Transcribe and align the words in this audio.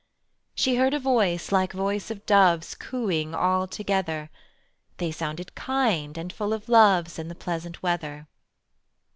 She 0.55 0.77
heard 0.77 0.95
a 0.95 0.99
voice 0.99 1.51
like 1.51 1.73
voice 1.73 2.09
of 2.09 2.25
doves 2.25 2.73
Cooing 2.73 3.35
all 3.35 3.67
together: 3.67 4.31
They 4.97 5.11
sounded 5.11 5.53
kind 5.53 6.17
and 6.17 6.33
full 6.33 6.53
of 6.53 6.67
loves 6.67 7.19
In 7.19 7.27
the 7.27 7.35
pleasant 7.35 7.83
weather. 7.83 8.27